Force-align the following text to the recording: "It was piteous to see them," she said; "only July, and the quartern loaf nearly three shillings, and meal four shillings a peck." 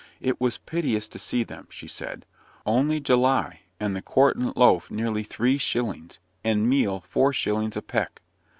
"It 0.19 0.41
was 0.41 0.57
piteous 0.57 1.07
to 1.09 1.19
see 1.19 1.43
them," 1.43 1.67
she 1.69 1.85
said; 1.87 2.25
"only 2.65 2.99
July, 2.99 3.59
and 3.79 3.95
the 3.95 4.01
quartern 4.01 4.51
loaf 4.55 4.89
nearly 4.89 5.21
three 5.21 5.59
shillings, 5.59 6.17
and 6.43 6.67
meal 6.67 7.01
four 7.01 7.33
shillings 7.33 7.77
a 7.77 7.83
peck." 7.83 8.23